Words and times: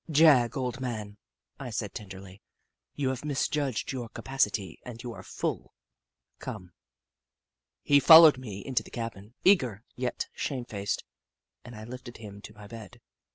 "Jagg, 0.09 0.57
old 0.57 0.79
man," 0.79 1.17
I 1.59 1.69
said, 1.69 1.93
tenderly, 1.93 2.41
"you 2.95 3.09
have 3.09 3.23
misjudged 3.23 3.91
your 3.91 4.09
capacity 4.09 4.79
and 4.83 4.99
you 5.03 5.13
are 5.13 5.21
full. 5.21 5.75
CI) 6.43 6.49
ome. 6.53 6.73
He 7.83 7.99
followed 7.99 8.39
me 8.39 8.65
into 8.65 8.81
the 8.81 8.89
cabin, 8.89 9.35
eager, 9.43 9.83
yet 9.95 10.27
shamefaced, 10.33 11.03
and 11.63 11.75
I 11.75 11.83
lifted 11.83 12.17
him 12.17 12.41
to 12.41 12.53
my 12.55 12.65
bed. 12.65 12.99